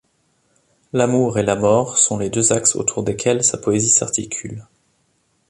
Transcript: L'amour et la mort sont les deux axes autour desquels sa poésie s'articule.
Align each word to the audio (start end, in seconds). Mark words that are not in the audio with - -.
L'amour 0.93 1.37
et 1.37 1.43
la 1.43 1.55
mort 1.55 1.99
sont 1.99 2.17
les 2.17 2.31
deux 2.31 2.53
axes 2.53 2.75
autour 2.75 3.03
desquels 3.03 3.43
sa 3.43 3.59
poésie 3.59 3.91
s'articule. 3.91 4.65